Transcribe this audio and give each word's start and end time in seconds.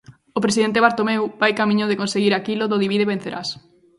O 0.37 0.43
presidente 0.45 0.83
Bartomeu 0.85 1.23
vai 1.41 1.51
camiño 1.59 1.85
de 1.87 1.99
conseguir 2.01 2.33
aquilo 2.35 2.65
do 2.71 2.81
divide 2.83 3.03
e 3.05 3.11
vencerás. 3.13 3.49